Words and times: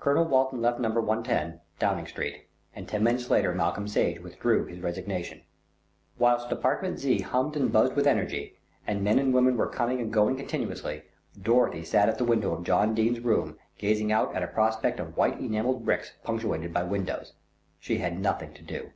Colonel 0.00 0.24
Walton 0.24 0.60
left 0.60 0.80
No. 0.80 0.88
110, 0.90 1.60
Downing 1.78 2.08
Street, 2.08 2.48
and 2.74 2.88
ten 2.88 3.04
minutes 3.04 3.30
later 3.30 3.54
Malcolm 3.54 3.86
Sage 3.86 4.18
withdrew 4.18 4.64
his 4.64 4.80
resignation. 4.80 5.42
Whilst 6.18 6.48
Department 6.48 6.98
Z. 6.98 7.20
hummed 7.20 7.54
and 7.54 7.70
buzzed 7.70 7.94
with 7.94 8.08
energy, 8.08 8.58
and 8.84 9.04
men 9.04 9.16
and 9.20 9.32
women 9.32 9.56
were 9.56 9.68
coming 9.68 10.00
and 10.00 10.12
going 10.12 10.34
continuously, 10.36 11.04
Dorothy 11.40 11.84
sat 11.84 12.08
at 12.08 12.18
the 12.18 12.24
window 12.24 12.52
of 12.52 12.64
John 12.64 12.96
Dene's 12.96 13.20
room 13.20 13.56
gazing 13.78 14.10
out 14.10 14.34
at 14.34 14.42
a 14.42 14.48
prospect 14.48 14.98
of 14.98 15.16
white 15.16 15.38
enamelled 15.38 15.84
bricks 15.84 16.14
punctuated 16.24 16.74
by 16.74 16.82
windows. 16.82 17.34
She 17.78 17.98
had 17.98 18.18
nothing 18.18 18.52
to 18.54 18.62
do. 18.62 18.90